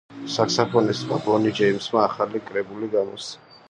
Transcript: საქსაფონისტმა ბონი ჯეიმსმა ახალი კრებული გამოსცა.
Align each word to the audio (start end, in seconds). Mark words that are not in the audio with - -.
საქსაფონისტმა 0.35 1.21
ბონი 1.29 1.53
ჯეიმსმა 1.61 2.03
ახალი 2.09 2.45
კრებული 2.51 2.95
გამოსცა. 2.99 3.51